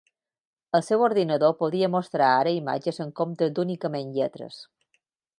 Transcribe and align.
El 0.77 0.83
seu 0.85 1.01
ordinador 1.07 1.51
podia 1.59 1.89
mostrar 1.95 2.29
ara 2.37 2.53
imatges 2.59 2.99
en 3.05 3.11
comptes 3.19 3.53
d'únicament 3.59 4.15
lletres. 4.17 4.57